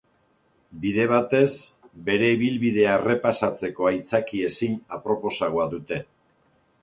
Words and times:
Bide 0.83 1.03
batez, 1.11 1.49
bere 2.07 2.29
ibilbidea 2.37 2.95
errepasatzeko 3.01 3.89
aitzaki 3.91 4.43
ezin 4.49 4.81
aproposagoa 4.99 5.71
dute. 5.77 6.01